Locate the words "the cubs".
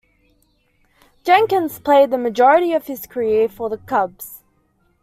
3.69-4.41